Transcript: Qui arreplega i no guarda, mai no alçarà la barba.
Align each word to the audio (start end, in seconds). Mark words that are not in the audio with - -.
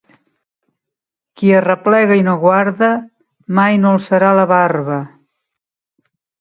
Qui 1.41 1.51
arreplega 1.57 2.17
i 2.21 2.25
no 2.29 2.33
guarda, 2.45 2.91
mai 3.61 3.79
no 3.85 3.95
alçarà 3.99 4.35
la 4.41 4.49
barba. 4.57 5.01